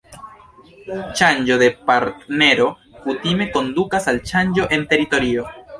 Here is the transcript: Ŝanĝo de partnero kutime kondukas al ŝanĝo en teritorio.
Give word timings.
Ŝanĝo 1.19 1.59
de 1.63 1.69
partnero 1.91 2.71
kutime 3.07 3.49
kondukas 3.55 4.13
al 4.15 4.23
ŝanĝo 4.33 4.69
en 4.79 4.93
teritorio. 4.95 5.51